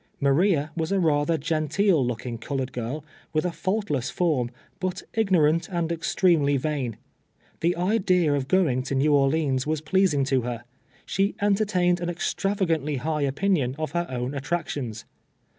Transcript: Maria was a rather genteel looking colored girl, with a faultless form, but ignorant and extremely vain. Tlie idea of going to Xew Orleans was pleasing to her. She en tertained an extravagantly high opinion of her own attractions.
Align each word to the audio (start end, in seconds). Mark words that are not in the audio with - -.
Maria 0.19 0.71
was 0.75 0.91
a 0.91 0.99
rather 0.99 1.37
genteel 1.37 2.03
looking 2.03 2.39
colored 2.39 2.73
girl, 2.73 3.05
with 3.33 3.45
a 3.45 3.51
faultless 3.51 4.09
form, 4.09 4.49
but 4.79 5.03
ignorant 5.13 5.69
and 5.69 5.91
extremely 5.91 6.57
vain. 6.57 6.97
Tlie 7.61 7.75
idea 7.75 8.33
of 8.33 8.47
going 8.47 8.81
to 8.81 8.95
Xew 8.95 9.11
Orleans 9.11 9.67
was 9.67 9.79
pleasing 9.79 10.23
to 10.23 10.41
her. 10.41 10.63
She 11.05 11.35
en 11.39 11.53
tertained 11.53 11.99
an 11.99 12.09
extravagantly 12.09 12.95
high 12.95 13.21
opinion 13.21 13.75
of 13.77 13.91
her 13.91 14.07
own 14.09 14.33
attractions. 14.33 15.05